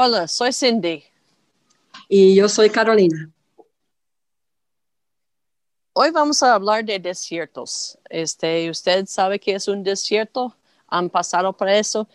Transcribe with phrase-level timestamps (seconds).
[0.00, 1.02] Hola, soy Cindy.
[2.08, 3.32] Y yo soy Carolina.
[5.92, 7.98] Hoy vamos a hablar de desiertos.
[8.08, 10.56] Este, usted sabe que es un desierto,
[10.86, 12.08] han pasado por eso.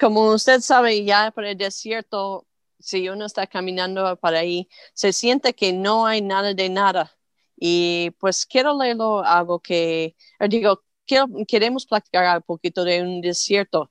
[0.00, 2.46] Como usted sabe, ya por el desierto,
[2.78, 7.14] si uno está caminando por ahí, se siente que no hay nada de nada.
[7.60, 10.16] Y pues quiero leerlo algo que,
[10.48, 10.82] digo,
[11.46, 13.90] queremos platicar un poquito de un desierto.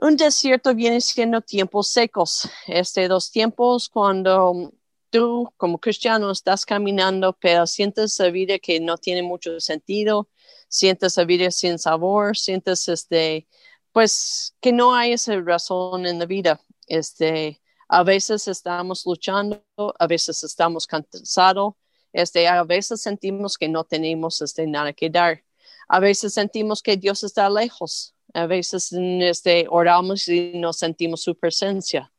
[0.00, 4.72] Un desierto viene siendo tiempos secos, este, dos tiempos cuando
[5.10, 10.30] tú como cristiano estás caminando, pero sientes la vida que no tiene mucho sentido,
[10.68, 13.46] sientes la vida sin sabor, sientes este,
[13.92, 16.60] pues que no hay esa razón en la vida.
[16.86, 21.74] Este, a veces estamos luchando, a veces estamos cansados,
[22.14, 25.44] este, a veces sentimos que no tenemos este, nada que dar.
[25.88, 28.14] A veces sentimos que Dios está lejos.
[28.34, 32.12] A veces este, oramos y no sentimos su presencia.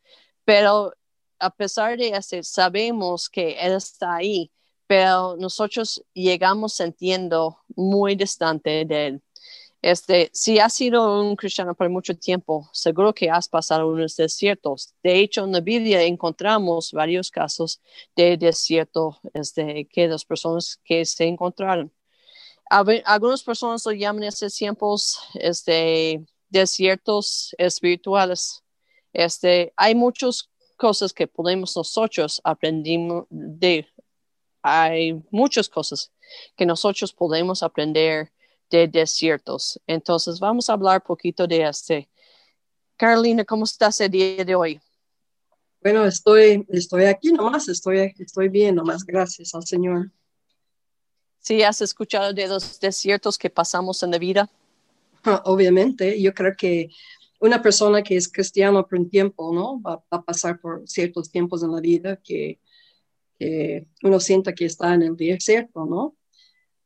[0.46, 0.94] Pero
[1.40, 4.52] a pesar de eso, sabemos que Él está ahí,
[4.88, 9.22] pero nosotros llegamos sintiendo muy distante de Él.
[9.82, 14.94] Este, si has sido un cristiano por mucho tiempo, seguro que has pasado unos desiertos.
[15.02, 17.82] De hecho, en la Biblia encontramos varios casos
[18.16, 21.92] de desierto este, que las personas que se encontraron
[22.72, 28.64] algunas personas lo llaman estos tiempos este, desiertos espirituales.
[29.12, 33.86] Este, hay muchas cosas que podemos nosotros aprender de,
[34.62, 36.12] hay muchas cosas
[36.56, 38.32] que nosotros podemos aprender
[38.70, 39.80] de desiertos.
[39.86, 42.10] Entonces, vamos a hablar poquito de este.
[42.96, 44.80] Carolina, ¿cómo estás el día de hoy?
[45.82, 50.12] Bueno, estoy, estoy aquí nomás, estoy, estoy bien nomás, gracias al Señor.
[51.42, 54.50] ¿Sí has escuchado de los desiertos que pasamos en la vida?
[55.24, 56.90] Ah, obviamente, yo creo que
[57.40, 59.82] una persona que es cristiana por un tiempo, ¿no?
[59.82, 62.60] Va, a pasar por ciertos tiempos en la vida que,
[64.04, 66.16] uno sienta que está en el desierto, ¿no?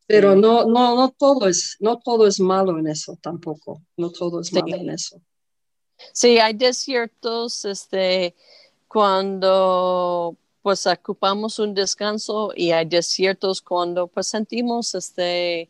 [0.07, 3.81] Pero no, no, no todo es, no todo es malo en eso tampoco.
[3.97, 5.21] No todo es malo en eso.
[6.13, 8.35] Sí, hay desiertos, este,
[8.87, 15.69] cuando pues ocupamos un descanso y hay desiertos cuando pues sentimos este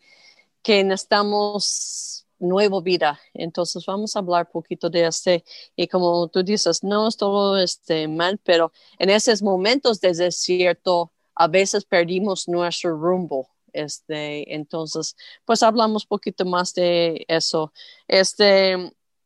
[0.63, 3.19] que necesitamos nueva vida.
[3.33, 5.43] Entonces vamos a hablar poquito de este
[5.75, 11.11] y como tú dices, no es todo este mal, pero en esos momentos de desierto
[11.35, 13.49] a veces perdimos nuestro rumbo.
[13.73, 17.73] Este, entonces, pues hablamos poquito más de eso.
[18.07, 18.77] Este,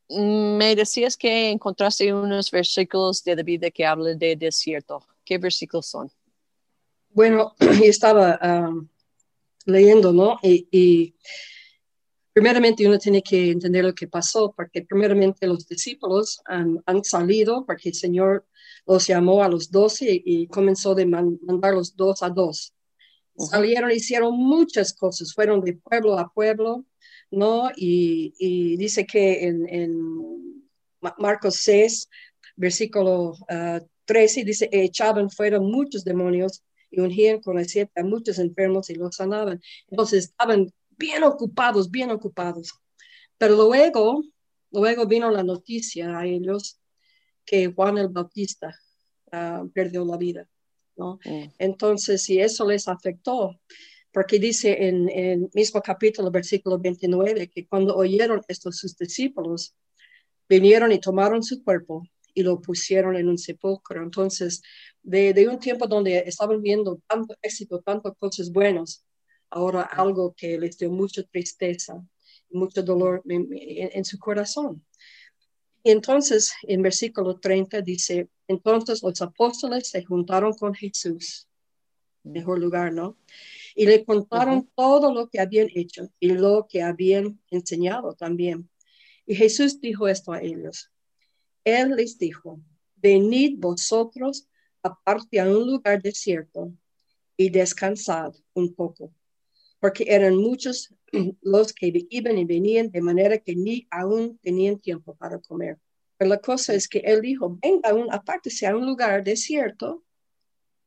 [0.10, 5.04] me decías que encontraste unos versículos de la Biblia que hablan de desierto.
[5.30, 6.12] ¿Qué versículos son?
[7.10, 7.54] Bueno,
[7.84, 8.88] estaba um,
[9.66, 10.40] leyendo, ¿no?
[10.42, 11.14] Y,
[12.34, 17.90] primeramente uno tiene que entender lo que pasó, porque primeramente los discípulos han, salido, porque
[17.90, 18.48] el Señor
[18.88, 22.74] los llamó a los doce y, comenzó de mandarlos dos a dos.
[23.38, 26.86] Salieron, hicieron muchas cosas, fueron de pueblo a pueblo,
[27.30, 27.70] ¿no?
[27.76, 30.64] Y, dice que en,
[31.20, 32.10] Marcos 6,
[32.56, 38.96] versículo uh, 13 dice, echaban fuera muchos demonios y ungían con a muchos enfermos y
[38.96, 39.62] los sanaban.
[39.88, 42.74] Entonces estaban bien ocupados, bien ocupados.
[43.38, 44.24] Pero luego,
[44.72, 46.80] luego vino la noticia a ellos
[47.46, 48.76] que Juan el Bautista
[49.32, 50.50] ah, perdió la vida.
[50.98, 51.20] ¿no?
[51.24, 51.52] Mm.
[51.60, 53.60] Entonces, si eso les afectó,
[54.12, 59.76] porque dice en el mismo capítulo, versículo 29, que cuando oyeron estos sus discípulos,
[60.50, 62.08] vinieron y tomaron su cuerpo
[62.40, 64.02] y lo pusieron en un sepulcro.
[64.02, 64.62] Entonces,
[65.04, 69.06] de, un tiempo donde estaban viendo tanto éxito, tantas cosas buenas,
[69.50, 72.02] ahora algo que les dio mucha tristeza,
[72.50, 74.86] mucho dolor en, su corazón.
[75.84, 81.46] Y entonces, en versículo 30 dice, entonces los apóstoles se juntaron con Jesús,
[82.24, 83.18] mejor lugar, ¿no?
[83.76, 88.70] Y le contaron todo lo que habían hecho y lo que habían enseñado también.
[89.26, 90.90] Y Jesús dijo esto a ellos,
[91.64, 92.60] él les dijo,
[92.96, 94.48] venid vosotros
[94.82, 96.74] aparte a un lugar desierto
[97.38, 99.14] y descansad un poco,
[99.80, 100.94] porque eran muchos
[101.42, 105.78] los que iban y venían de manera que ni aún tenían tiempo para comer.
[106.18, 110.04] Pero la cosa es que él dijo, venga un, aparte a un lugar desierto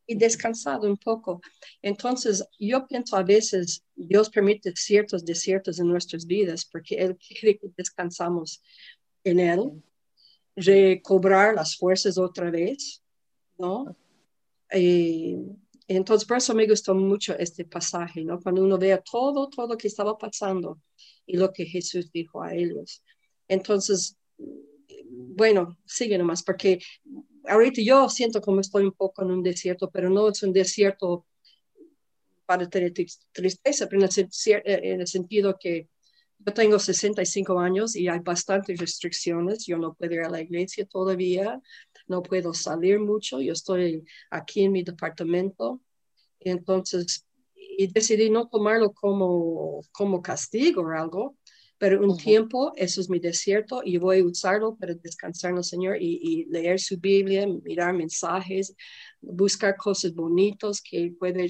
[0.06, 1.40] y descansad un poco.
[1.80, 7.58] Entonces, yo pienso a veces Dios permite ciertos desiertos en nuestras vidas porque Él quiere
[7.58, 8.62] que descansamos
[9.24, 9.82] en Él
[10.56, 13.02] recobrar las fuerzas otra vez,
[13.58, 13.96] ¿no?
[14.72, 15.36] Y,
[15.88, 18.40] entonces, por eso me gustó mucho este pasaje, ¿no?
[18.40, 20.80] Cuando uno vea todo, todo lo que estaba pasando
[21.26, 23.02] y lo que Jesús dijo a ellos.
[23.48, 24.16] Entonces,
[25.10, 26.80] bueno, sigue nomás, porque
[27.46, 31.26] ahorita yo siento como estoy un poco en un desierto, pero no es un desierto
[32.46, 35.88] para tener tristeza, pero en el, sentido que
[36.44, 39.66] yo tengo 65 años y hay bastantes restricciones.
[39.66, 41.60] Yo no puedo ir a la iglesia todavía,
[42.06, 43.40] no puedo salir mucho.
[43.40, 45.80] Yo estoy aquí en mi departamento.
[46.40, 51.36] Entonces, y decidí no tomarlo como, como castigo o algo,
[51.78, 55.64] pero un tiempo, eso es mi desierto y voy a usarlo para descansar en el
[55.64, 58.74] Señor y, leer su Biblia, mirar mensajes,
[59.20, 61.48] buscar cosas bonitas que pueden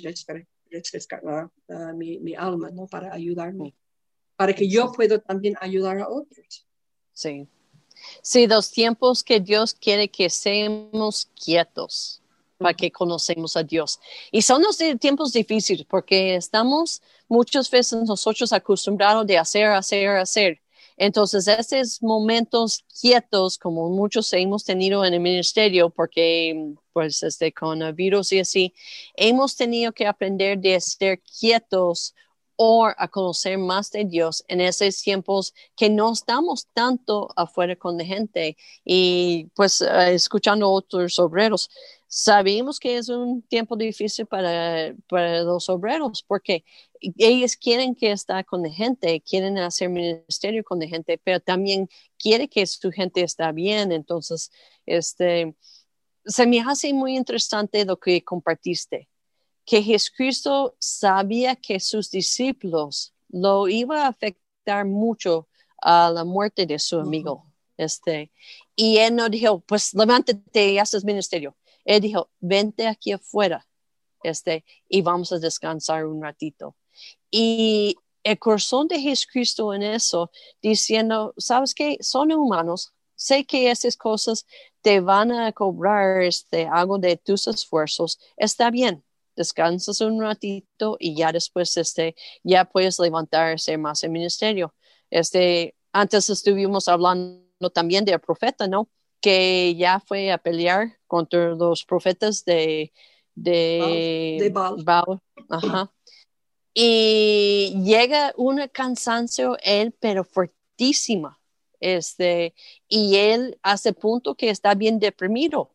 [0.70, 1.50] refrescar
[1.96, 2.86] mi, mi, alma, ¿no?
[2.86, 3.74] Para ayudarme,
[4.42, 6.66] para que yo pueda también ayudar a otros.
[7.12, 7.46] Sí.
[8.22, 12.20] Sí, los tiempos que Dios quiere que seamos quietos
[12.58, 14.00] para que conocemos a Dios.
[14.32, 20.60] Y son los tiempos difíciles porque estamos muchas veces nosotros acostumbrados de hacer, hacer, hacer.
[20.96, 28.32] Entonces, esos momentos quietos, como muchos hemos tenido en el ministerio, porque pues este coronavirus
[28.32, 28.74] y así,
[29.14, 32.16] hemos tenido que aprender de estar quietos
[32.56, 37.98] o a conocer más de Dios en esos tiempos que no estamos tanto afuera con
[37.98, 41.70] la gente y pues eh, escuchando otros obreros.
[42.06, 46.64] Sabemos que es un tiempo difícil para, para los obreros porque
[47.00, 51.88] ellos quieren que esté con la gente, quieren hacer ministerio con la gente, pero también
[52.18, 53.92] quiere que su gente está bien.
[53.92, 54.50] Entonces,
[54.86, 55.54] este,
[56.24, 59.08] se me hace muy interesante lo que compartiste,
[59.72, 65.48] que Jesucristo sabía que sus discípulos lo iba a afectar mucho
[65.78, 67.46] a la muerte de su amigo.
[67.78, 68.30] Este,
[68.76, 71.56] y él no dijo, pues levántate y haces ministerio.
[71.86, 73.66] Él dijo, vente aquí afuera
[74.22, 76.76] este, y vamos a descansar un ratito.
[77.30, 80.30] Y el corazón de Jesucristo en eso,
[80.60, 81.96] diciendo, ¿sabes qué?
[82.02, 82.92] Son humanos.
[83.14, 84.44] Sé que esas cosas
[84.82, 88.20] te van a cobrar este, algo de tus esfuerzos.
[88.36, 89.02] Está bien,
[89.36, 94.74] descansas un ratito y ya después este, ya puedes levantarse más el ministerio.
[95.10, 98.88] Este, antes estuvimos hablando también del profeta, ¿no?
[99.22, 102.92] que ya fue a pelear contra los profetas de,
[103.34, 105.20] de, Baal.
[106.74, 111.38] Y llega un cansancio él, pero fuertísima.
[111.80, 112.54] Este,
[112.88, 115.71] y él hace punto que está bien deprimido.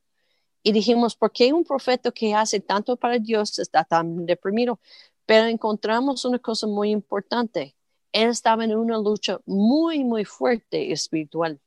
[0.67, 4.81] Y dijimos, ¿por qué un profeta que hace tanto para Dios está tan deprimido?
[5.25, 7.73] Pero encontramos una cosa muy importante.
[8.11, 11.61] Él estaba en una lucha muy, muy fuerte espiritual.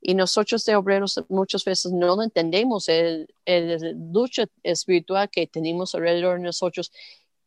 [0.00, 3.26] Y nosotros de obreros muchas veces no entendemos, el,
[4.12, 6.92] lucha espiritual que tenemos alrededor de nosotros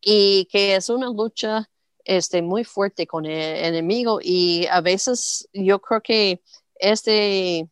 [0.02, 1.70] y que es una lucha
[2.04, 4.20] este, muy fuerte con el enemigo.
[4.22, 6.42] Y a veces yo creo que
[6.76, 7.70] este,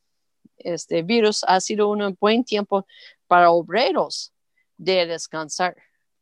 [0.58, 2.86] este virus ha sido un buen tiempo
[3.28, 4.34] para obreros
[4.78, 5.76] de descansar.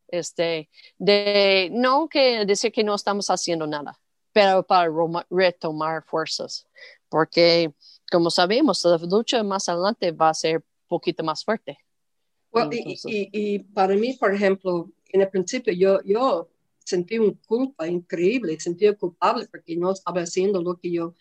[0.08, 0.70] Este,
[1.00, 4.00] de no que decir que no estamos haciendo nada,
[4.32, 4.88] pero para
[5.32, 6.68] retomar fuerzas,
[7.10, 7.74] porque
[8.12, 11.80] como sabemos, la lucha más adelante va a ser un poquito más fuerte.
[13.08, 16.48] y, para mí, por ejemplo, en el principio yo, yo
[16.78, 21.16] sentí una culpa increíble, sentí culpable porque no estaba haciendo lo que yo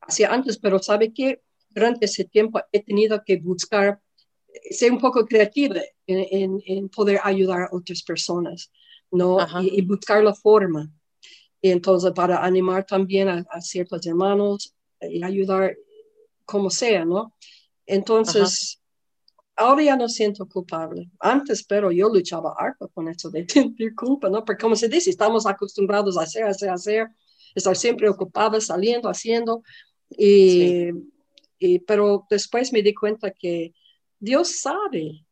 [0.00, 4.00] hacía antes, pero sabe que durante ese tiempo he tenido que buscar,
[4.70, 8.70] ser un poco creativa en, en, poder ayudar a otras personas,
[9.10, 9.38] ¿no?
[9.62, 10.90] Y, buscar la forma.
[11.60, 15.76] Y entonces para animar también a, a ciertos hermanos y ayudar
[16.44, 17.34] como sea, ¿no?
[17.86, 18.80] Entonces,
[19.56, 21.10] ahora ya no siento culpable.
[21.18, 24.44] Antes, pero yo luchaba harto con eso de sentir culpa, ¿no?
[24.44, 27.08] Porque como se dice, estamos acostumbrados a hacer, hacer, hacer,
[27.54, 29.62] estar siempre ocupados, saliendo, haciendo.
[30.10, 30.90] Y,
[31.58, 33.74] y, pero después me di cuenta que
[34.22, 35.26] Dios sabe,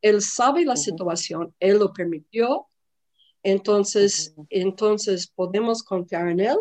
[0.00, 2.68] Él sabe la situación, Él lo permitió.
[3.42, 6.56] Entonces, entonces podemos confiar en Él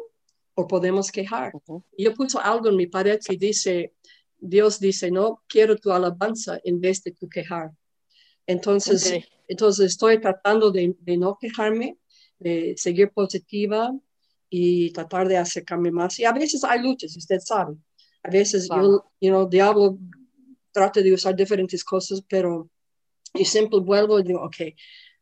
[0.55, 1.53] o podemos quejar.
[1.95, 3.93] Yo puse algo en mi pared que dice,
[4.39, 7.69] Dios dice, no, quiero tu alabanza en vez de tu quejar.
[8.47, 9.13] Entonces,
[9.47, 11.99] entonces estoy tratando de, no quejarme,
[12.39, 13.93] de seguir positiva
[14.49, 16.17] y tratar de acercarme más.
[16.17, 17.75] Y a veces hay luchas, usted sabe.
[18.23, 19.99] A veces yo, you know, diablo
[20.73, 22.69] trata de usar diferentes cosas, pero
[23.33, 24.57] yo siempre vuelvo y digo, ok,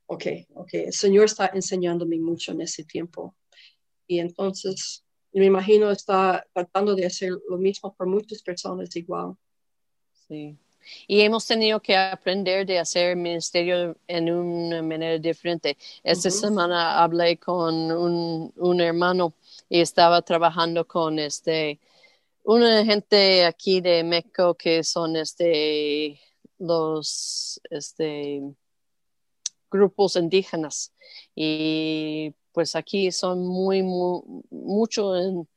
[0.07, 3.35] ok, ok, el Señor está enseñándome mucho en ese tiempo.
[4.07, 5.03] Y entonces
[5.33, 9.35] me imagino está tratando de hacer lo mismo por muchas personas igual.
[10.27, 10.57] Sí.
[11.07, 15.77] Y hemos tenido que aprender de hacer ministerio en una manera diferente.
[16.03, 19.33] Esta semana hablé con un, un, hermano
[19.69, 21.79] y estaba trabajando con este
[22.43, 26.19] una gente aquí de México que son este
[26.61, 28.41] los este,
[29.69, 30.93] grupos indígenas.
[31.35, 34.21] Y pues aquí son muy, muy
[34.51, 35.47] mucho en,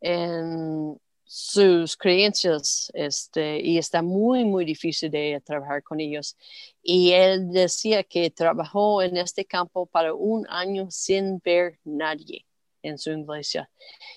[0.00, 6.36] en sus creencias este, y está muy, muy difícil de trabajar con ellos.
[6.82, 12.44] Y él decía que trabajó en este campo para un año sin ver nadie
[12.82, 13.70] en su iglesia.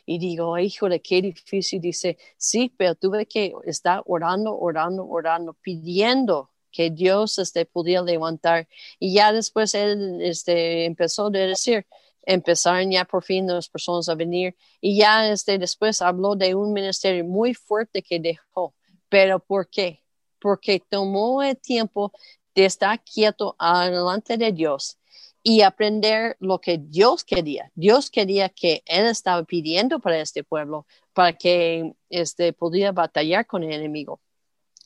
[0.06, 1.82] Y digo, hijo de qué difícil.
[1.82, 8.68] Dice, sí, pero tuve que estar orando, orando, orando, pidiendo que Dios este, pudiera levantar.
[9.00, 11.88] Y ya después él este, empezó a decir,
[12.24, 16.74] empezaron ya por fin las personas a venir y ya este, después habló de un
[16.74, 18.76] ministerio muy fuerte que dejó.
[19.10, 20.04] ¿Pero por qué?
[20.40, 22.12] Porque tomó el tiempo
[22.54, 24.98] de estar quieto delante de Dios
[25.48, 27.72] y aprender lo que Dios quería.
[27.76, 33.62] Dios quería que Él estaba pidiendo para este pueblo, para que este, pudiera batallar con
[33.62, 34.20] el enemigo.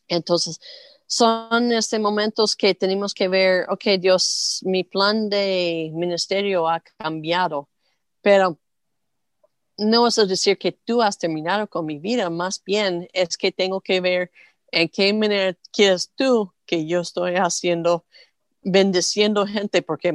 [0.09, 0.59] Entonces,
[1.07, 7.69] son este momentos que tenemos que ver, ok, Dios, mi plan de ministerio ha cambiado,
[8.21, 8.59] pero
[9.77, 13.79] no es decir que tú has terminado con mi vida, más bien es que tengo
[13.79, 14.29] que ver
[14.73, 18.05] en qué manera quieres tú que yo estoy haciendo,
[18.61, 20.13] bendeciendo gente, porque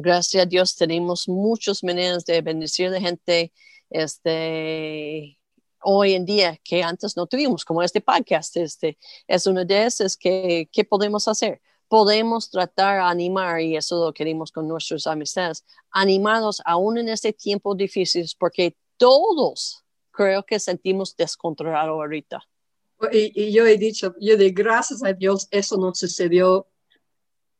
[0.00, 3.52] gracias a Dios tenemos muchas maneras de bendecir a gente,
[3.90, 5.38] este,
[5.82, 8.56] hoy en día que antes no tuvimos, como este podcast.
[8.56, 11.60] Este, es una de esas que, ¿qué podemos hacer?
[11.88, 17.32] Podemos tratar de animar, y eso lo queremos con nuestras amistades, animarnos aún en este
[17.32, 22.42] tiempo difícil, porque todos creo que sentimos descontrolado ahorita.
[23.12, 26.66] Y, y, yo he dicho, yo de gracias a Dios eso no sucedió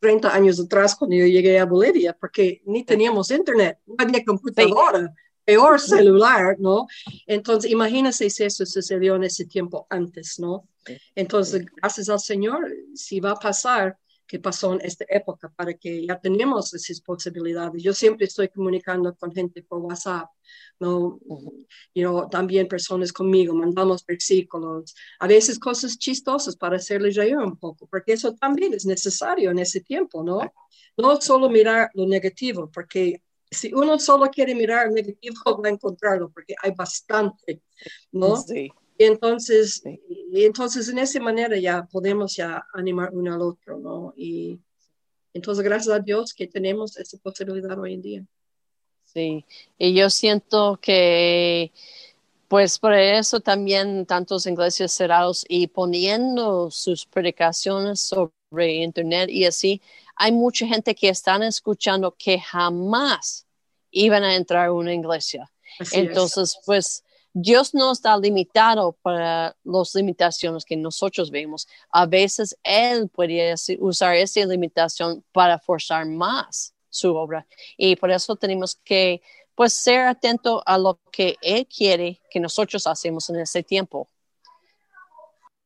[0.00, 5.12] 30 años atrás cuando yo llegué a Bolivia, porque ni teníamos internet, no había computadora
[5.48, 6.86] peor celular, ¿no?
[7.26, 10.68] Entonces, imagínense si eso sucedió en ese tiempo antes, ¿no?
[11.14, 16.04] Entonces, gracias al Señor, si va a pasar, que pasó en esta época, para que
[16.06, 17.82] ya tenemos esas posibilidades.
[17.82, 20.28] Yo siempre estoy comunicando con gente por WhatsApp,
[20.80, 21.18] ¿no?
[21.94, 27.56] You know, también personas conmigo, mandamos versículos, a veces cosas chistosas para hacerles reír un
[27.56, 30.40] poco, porque eso también es necesario en ese tiempo, ¿no?
[30.96, 36.30] No solo mirar lo negativo, porque si uno solo quiere mirar negativo, va a encontrarlo,
[36.30, 37.62] porque hay bastante,
[38.12, 38.36] ¿no?
[38.36, 38.70] Sí.
[39.00, 44.12] Y entonces, y entonces en esa manera ya podemos ya animar uno al otro, ¿no?
[44.16, 44.58] Y
[45.32, 48.26] entonces gracias a Dios que tenemos esa posibilidad hoy en día.
[49.18, 49.44] Sí,
[49.76, 51.72] y yo siento que
[52.46, 59.82] pues por eso también tantos iglesias cerrados y poniendo sus predicaciones sobre internet y así,
[60.14, 63.44] hay mucha gente que están escuchando que jamás
[63.90, 65.50] iban a entrar a una iglesia.
[65.90, 71.66] Entonces, pues Dios no está limitado para las limitaciones que nosotros vemos.
[71.90, 77.46] A veces Él puede usar esa limitación para forzar más su obra.
[77.76, 79.22] Y por eso tenemos que
[79.54, 84.08] pues ser atento a lo que Él quiere que nosotros hacemos en ese tiempo.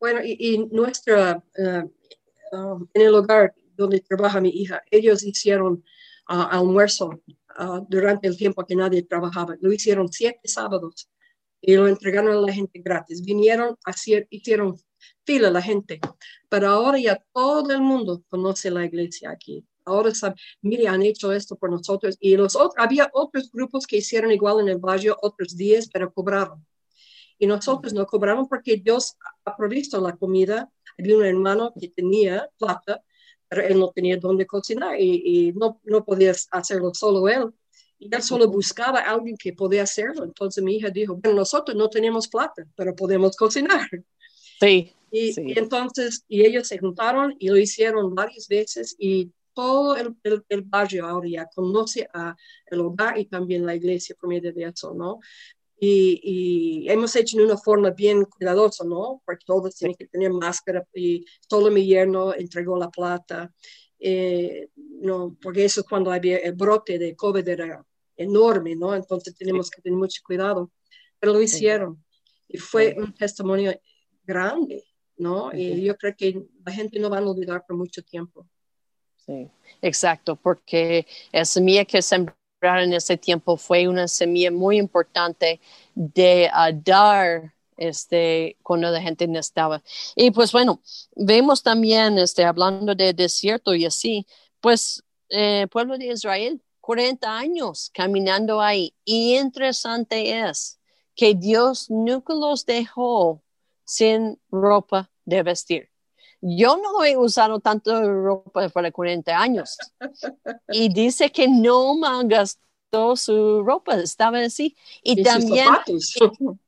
[0.00, 1.84] Bueno, y, nuestra, eh,
[2.52, 5.84] um, en el hogar donde trabaja mi hija, ellos hicieron
[6.30, 7.20] uh, almuerzo
[7.58, 9.56] uh, durante el tiempo que nadie trabajaba.
[9.60, 11.10] Lo hicieron siete sábados
[11.60, 13.22] y lo entregaron a la gente gratis.
[13.22, 14.76] Vinieron, hacer, hicieron
[15.24, 16.00] fila la gente,
[16.48, 19.64] pero ahora ya todo el mundo conoce la iglesia aquí.
[19.84, 22.16] Ahora sabe, mire, han hecho esto por nosotros.
[22.20, 26.12] Y los otros, había otros grupos que hicieron igual en el barrio otros días, pero
[26.12, 26.64] cobraron.
[27.38, 30.70] Y nosotros no cobramos porque Dios ha provisto la comida.
[30.98, 33.02] Había un hermano que tenía plata
[33.52, 37.52] pero él no tenía dónde cocinar y, no, no podía hacerlo solo él.
[37.98, 40.24] Y él solo buscaba a alguien que podía hacerlo.
[40.24, 43.86] Entonces mi hija dijo, bueno, nosotros no tenemos plata, pero podemos cocinar.
[44.58, 44.94] Sí.
[45.10, 50.16] Y, entonces, y ellos se juntaron y lo hicieron varias veces y todo el,
[50.48, 52.34] el, barrio ahora ya conoce a
[52.66, 55.20] el hogar y también la iglesia por medio de eso, ¿no?
[55.84, 59.20] y, hemos hecho de una forma bien cuidadosa, ¿no?
[59.24, 63.52] Porque todos tienen que tener máscara y todo mi yerno entregó la plata,
[63.98, 67.84] eh, no, porque eso cuando había el brote de COVID era
[68.16, 68.94] enorme, ¿no?
[68.94, 70.70] Entonces tenemos que tener mucho cuidado,
[71.18, 72.04] pero lo hicieron
[72.46, 73.72] y fue un testimonio
[74.24, 74.84] grande,
[75.16, 75.52] ¿no?
[75.52, 78.46] Y yo creo que la gente no va a olvidar por mucho tiempo.
[79.26, 79.50] Sí,
[79.82, 85.60] exacto, porque es semilla que sembró en ese tiempo fue una semilla muy importante
[85.94, 86.50] de
[86.84, 89.82] dar este, cuando la gente no estaba.
[90.16, 90.80] Y pues bueno,
[91.16, 94.26] vemos también, este, hablando de desierto y así,
[94.60, 98.94] pues eh, pueblo de Israel, 40 años caminando ahí.
[99.04, 100.80] Y interesante es
[101.16, 103.42] que Dios nunca los dejó
[103.84, 105.91] sin ropa de vestir.
[106.42, 109.78] Yo no he usado tanto ropa para 40 años.
[110.68, 114.76] Y dice que no me gastó su ropa, estaba así.
[115.02, 115.68] Y, también...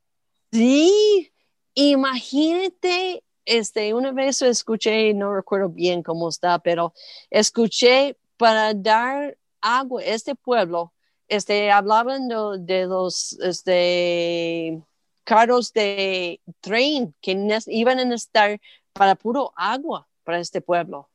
[0.52, 1.32] Sí,
[1.74, 6.94] imagínate, este, una vez escuché, no recuerdo bien cómo está, pero
[7.28, 10.92] escuché para dar agua a este pueblo,
[11.26, 14.80] este, hablaban de, los, este,
[15.24, 18.60] carros de tren que iban a estar
[18.94, 21.10] para puro agua para este pueblo.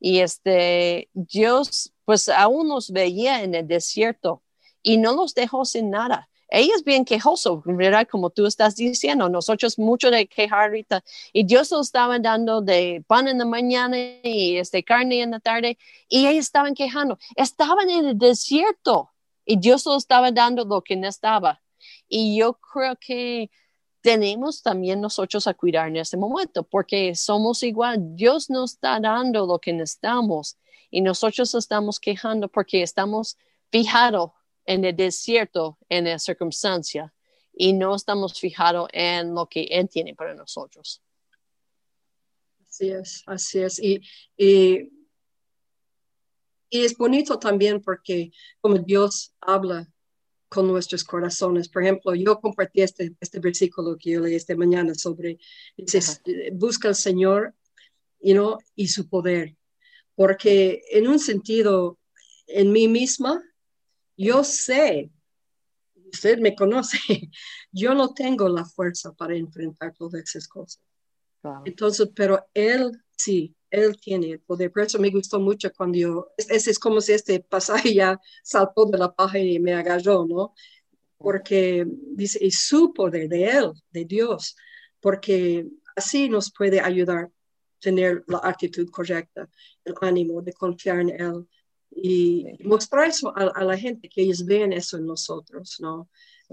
[0.00, 4.42] Y este, Dios pues aún nos veía en el desierto
[4.82, 6.30] y no los dejó sin nada.
[6.50, 8.08] Ella es bien quejoso, ¿verdad?
[8.10, 10.72] Como tú estás diciendo, nosotros mucho de quejar.
[11.34, 15.40] Y Dios nos estaba dando de pan en la mañana y este carne en la
[15.40, 15.76] tarde.
[16.08, 17.18] Y ellos estaban quejando.
[17.36, 19.10] Estaban en el desierto
[19.44, 21.60] y Dios nos estaba dando lo que no estaba.
[22.08, 23.50] Y yo creo que
[24.00, 28.14] tenemos también nosotros a cuidar en este momento, porque somos igual.
[28.14, 30.56] Dios nos está dando lo que necesitamos
[30.90, 33.36] y nosotros estamos quejando porque estamos
[33.70, 34.30] fijados
[34.64, 37.12] en el desierto, en la circunstancia,
[37.52, 41.02] y no estamos fijados en lo que Él tiene para nosotros.
[42.68, 43.78] Así es, así es.
[43.80, 44.00] Y,
[44.36, 44.92] y,
[46.70, 49.90] y es bonito también porque como Dios habla
[50.48, 51.68] con nuestros corazones.
[51.68, 55.38] Por ejemplo, yo compartí este, este versículo que yo leí esta mañana sobre,
[55.76, 56.00] dice,
[56.52, 57.54] busca al Señor
[58.20, 59.56] you know, y su poder.
[60.14, 61.98] Porque en un sentido,
[62.46, 63.42] en mí misma,
[64.16, 65.10] yo sé,
[66.12, 66.98] usted me conoce,
[67.72, 70.82] yo no tengo la fuerza para enfrentar todas esas cosas.
[71.64, 74.72] Entonces, pero Él sí, él tiene el poder.
[74.72, 78.86] Por eso me gustó mucho cuando yo, ese es como si este pasaje ya saltó
[78.86, 80.54] de la página y me agarró, ¿no?
[81.16, 84.56] Porque dice, es su poder de Él, de Dios,
[85.00, 87.30] porque así nos puede ayudar a
[87.80, 89.48] tener la actitud correcta,
[89.84, 91.46] el ánimo de confiar en Él
[91.90, 96.08] y mostrar eso a, la gente, que ellos vean eso en nosotros, ¿no?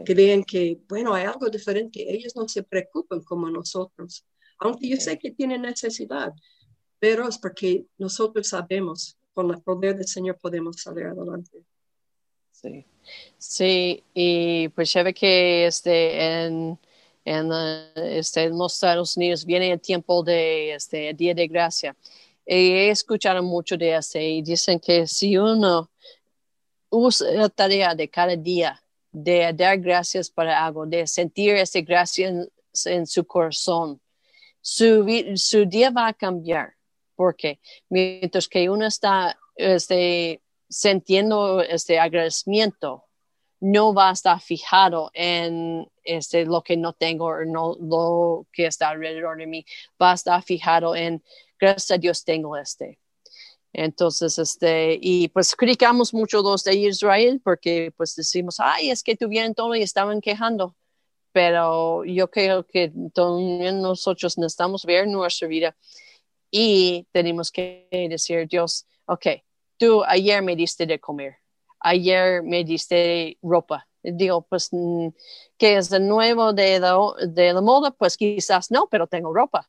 [0.06, 4.26] Que vean que, bueno, hay algo diferente, ellos no se preocupan como nosotros,
[4.60, 6.34] aunque yo sé que tienen necesidad,
[7.06, 11.62] pero es porque nosotros sabemos, con el poder del Señor podemos salir adelante.
[12.52, 12.84] Sí,
[13.38, 16.80] sí, y pues se ve que este, en,
[17.24, 17.52] en,
[17.96, 21.96] este, los Estados Unidos viene el tiempo de este Día de Gracia.
[22.44, 25.92] Y he escuchado mucho de eso y dicen que si uno
[26.90, 32.34] usa la tarea de cada día de dar gracias para algo, de sentir esa gracia
[32.86, 34.02] en, su corazón,
[34.60, 36.75] su, su día va a cambiar
[37.16, 43.06] porque mientras que uno está este, sintiendo este agradecimiento,
[43.60, 48.68] no va a estar fijado en este, lo que no tengo o no, lo que
[48.68, 49.66] está alrededor de mí,
[50.02, 51.24] va a estar fijado en,
[51.60, 53.00] gracias a Dios tengo este.
[53.78, 59.18] Entonces, este, y pues criticamos mucho los de Israel porque pues decimos, ay, es que
[59.18, 60.76] tuvieron todo y estaban quejando.
[61.34, 65.76] Pero yo creo que nosotros necesitamos ver nuestra vida
[66.52, 69.28] y tenemos que decir, Dios, ok,
[69.78, 71.38] tú ayer me diste de comer,
[71.80, 73.88] ayer me diste ropa.
[74.02, 75.08] Digo, pues, mm,
[75.58, 76.96] que es de nuevo de la,
[77.28, 77.90] de la moda?
[77.92, 79.68] Pues quizás no, pero tengo ropa.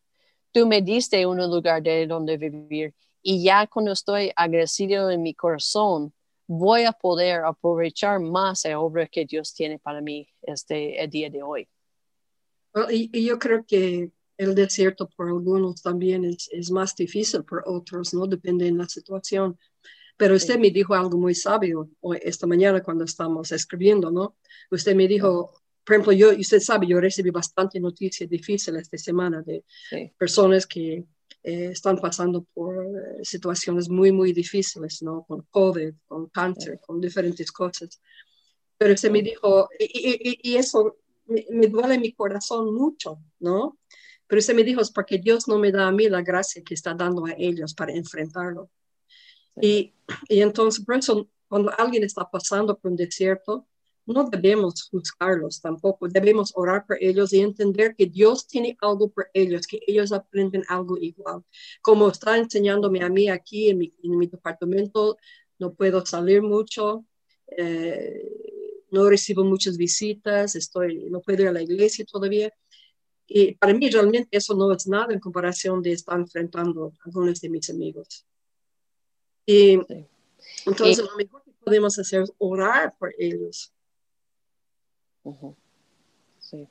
[0.53, 2.95] Tú me diste un lugar de donde vivir
[3.29, 6.15] y ya cuando estoy agradecido en mi corazón,
[6.47, 11.29] voy a poder aprovechar más la obra que Dios tiene para mí este el día
[11.29, 11.69] de hoy.
[12.89, 18.13] y, yo creo que el desierto por algunos también es, es, más difícil por otros,
[18.15, 18.27] ¿no?
[18.27, 19.59] Depende de la situación.
[20.17, 24.37] Pero usted me dijo algo muy sabio hoy, esta mañana cuando estamos escribiendo, ¿no?
[24.71, 25.53] Usted me dijo,
[25.85, 29.65] por ejemplo, yo, usted sabe, yo recibí bastante noticias difíciles esta semana de
[30.19, 31.05] personas que
[31.43, 35.25] eh, están pasando por eh, situaciones muy, muy difíciles, ¿no?
[35.25, 38.01] Con COVID, con cáncer, con diferentes cosas.
[38.77, 40.97] Pero usted me dijo, y, y, y eso
[41.27, 43.79] me, me, duele mi corazón mucho, ¿no?
[44.27, 46.75] Pero usted me dijo, es porque Dios no me da a mí la gracia que
[46.75, 48.71] está dando a ellos para enfrentarlo.
[49.61, 49.95] Y,
[50.29, 53.67] y entonces, por eso, cuando alguien está pasando por un desierto,
[54.07, 59.29] no debemos juzgarlos tampoco, debemos orar por ellos y entender que Dios tiene algo por
[59.35, 61.43] ellos, que ellos aprenden algo igual.
[61.83, 65.19] Como está enseñándome a mí aquí en mi, en mi departamento,
[65.59, 67.05] no puedo salir mucho,
[67.57, 68.31] eh,
[68.91, 72.53] no recibo muchas visitas, estoy, no puedo ir a la iglesia todavía,
[73.27, 77.41] y para mí realmente eso no es nada en comparación de estar enfrentando a algunos
[77.41, 78.25] de mis amigos.
[79.45, 79.81] Y
[80.65, 83.73] entonces lo mejor que podemos hacer es orar por ellos.
[86.39, 86.69] Sí.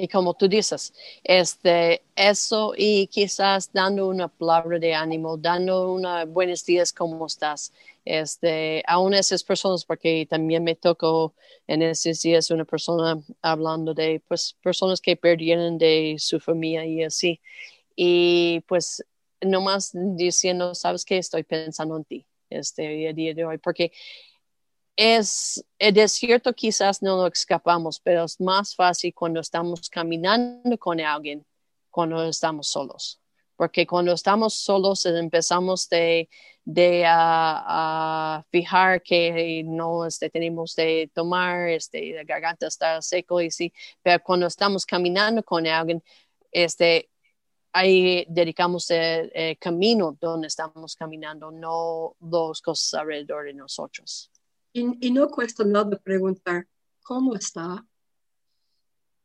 [0.00, 6.24] Y como tú dices, este, eso y quizás dando una palabra de ánimo, dando una
[6.24, 7.72] buenos días, ¿cómo estás?
[8.04, 11.34] Este, aún esas personas, porque también me tocó
[11.66, 17.02] en esos días una persona hablando de, pues, personas que perdieron de su familia y
[17.02, 17.40] así.
[17.94, 19.04] Y pues,
[19.42, 23.92] nomás diciendo, sabes que estoy pensando en ti, este, día de hoy, porque
[24.96, 31.00] es el desierto quizás no lo escapamos, pero es más fácil cuando estamos caminando con
[31.00, 31.46] alguien,
[31.90, 33.20] cuando estamos solos.
[33.56, 36.28] Porque cuando estamos solos empezamos de,
[36.64, 43.50] de a fijar que no este, tenemos de tomar, este, la garganta está seco y
[43.50, 46.02] sí, pero cuando estamos caminando con alguien,
[46.50, 47.10] este,
[47.72, 54.30] ahí dedicamos el, el camino donde estamos caminando, no dos cosas alrededor de nosotros.
[54.72, 56.66] Y, no cuesta nada preguntar,
[57.02, 57.86] ¿cómo está?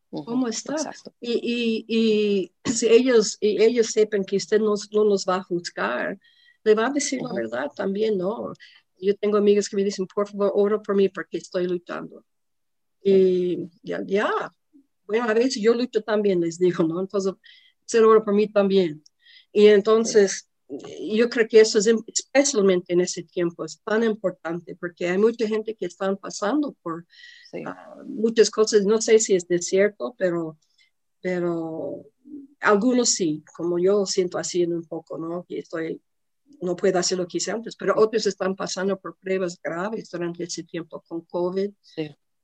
[0.10, 0.76] ¿Cómo está?
[1.22, 6.20] Y, y, si ellos, y ellos sepan que usted no, no los va a juzgar,
[6.64, 8.54] le va a decir la verdad también, ¿no?
[9.00, 12.26] Yo tengo amigas que me dicen, por favor, ora por mí porque estoy luchando.
[13.02, 14.52] Y ya, ya,
[15.06, 17.00] bueno, a veces yo lucho también, les digo, ¿no?
[17.00, 17.34] Entonces,
[17.86, 19.04] se ora por mí también.
[19.54, 25.08] Y entonces, yo creo que eso es especialmente en ese tiempo es tan importante porque
[25.08, 27.06] hay mucha gente que están pasando por
[27.66, 28.84] ah, muchas cosas.
[28.84, 30.58] No sé si es desierto, pero,
[31.22, 32.06] pero
[32.60, 35.46] algunos sí, como yo siento así en un poco, ¿no?
[35.48, 36.02] Que estoy,
[36.62, 40.44] no puedo hacer lo que hice antes, pero otros están pasando por pruebas graves durante
[40.44, 41.72] ese tiempo con COVID,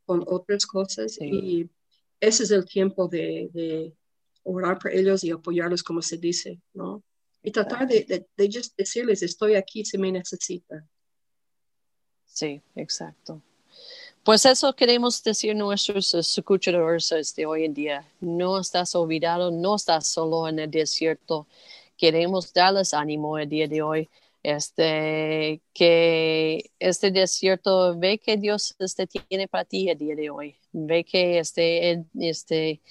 [0.05, 1.17] con otras cosas.
[1.19, 1.69] Y
[2.21, 3.93] ese es el tiempo de, de
[4.43, 7.03] orar por ellos y apoyarlos, como se dice, ¿no?
[7.43, 10.87] Y tratar de, de, just decirles, estoy aquí si me necesita.
[12.25, 13.41] Sí, exacto.
[14.23, 18.07] Pues eso queremos decir nuestros escuchadores de hoy en día.
[18.21, 21.45] No estás olvidado, no estás solo en el desierto.
[21.97, 24.09] Queremos darles ánimo el día de hoy.
[24.41, 30.55] Este, que este desierto ve que Dios este, tiene para ti el día de hoy.
[30.71, 32.81] Ve que este, este,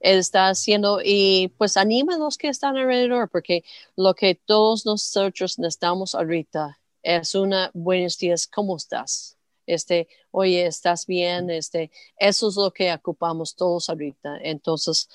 [0.00, 3.64] está haciendo y pues anima a los que están alrededor porque
[3.96, 9.36] lo que todos nosotros necesitamos ahorita es una buenos días, ¿cómo estás?
[9.66, 11.50] Este, oye, ¿estás bien?
[11.50, 14.38] Este, eso es lo que ocupamos todos ahorita.
[14.42, 15.08] Entonces,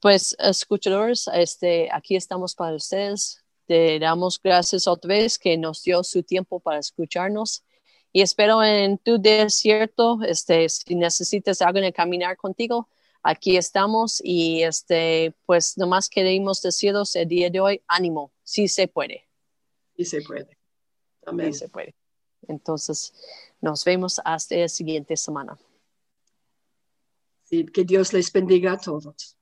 [0.00, 3.42] pues, escuchadores, este, aquí estamos para ustedes.
[3.66, 7.62] Te damos gracias otra vez que nos dio su tiempo para escucharnos.
[8.12, 12.88] Y espero en tu desierto, este, si necesitas alguien de caminar contigo,
[13.22, 18.88] aquí estamos y este, pues nomás queremos deciros el día de hoy, ánimo, sí se
[18.88, 19.28] puede.
[19.96, 20.58] Sí se puede.
[21.26, 21.52] Amén.
[21.52, 21.94] Sí se puede.
[22.48, 23.12] Entonces,
[23.60, 25.58] nos vemos hasta la siguiente semana.
[27.44, 29.36] Sí, que Dios les bendiga a todos.